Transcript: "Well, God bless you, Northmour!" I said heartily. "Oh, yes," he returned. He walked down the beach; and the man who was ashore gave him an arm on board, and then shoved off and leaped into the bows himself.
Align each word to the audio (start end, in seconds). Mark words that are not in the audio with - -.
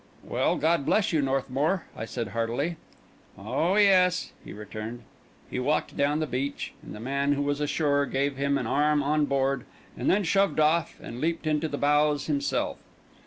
"Well, 0.23 0.55
God 0.55 0.83
bless 0.83 1.13
you, 1.13 1.21
Northmour!" 1.21 1.85
I 1.95 2.05
said 2.05 2.29
heartily. 2.29 2.75
"Oh, 3.37 3.75
yes," 3.75 4.31
he 4.43 4.51
returned. 4.51 5.03
He 5.47 5.59
walked 5.59 5.95
down 5.95 6.19
the 6.19 6.25
beach; 6.25 6.73
and 6.81 6.95
the 6.95 6.99
man 6.99 7.33
who 7.33 7.43
was 7.43 7.61
ashore 7.61 8.07
gave 8.07 8.35
him 8.35 8.57
an 8.57 8.65
arm 8.65 9.03
on 9.03 9.25
board, 9.25 9.63
and 9.95 10.09
then 10.09 10.23
shoved 10.23 10.59
off 10.59 10.99
and 11.03 11.21
leaped 11.21 11.45
into 11.45 11.67
the 11.67 11.77
bows 11.77 12.25
himself. 12.25 12.79